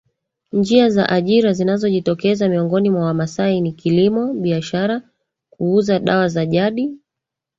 Njia 0.51 0.89
za 0.89 1.09
ajira 1.09 1.53
zinazojitokeza 1.53 2.49
miongoni 2.49 2.89
mwa 2.89 3.05
Wamasai 3.05 3.61
ni 3.61 3.71
kilimo 3.71 4.33
biashara 4.33 5.01
kuuza 5.49 5.99
dawa 5.99 6.27
za 6.27 6.45
jadi 6.45 6.97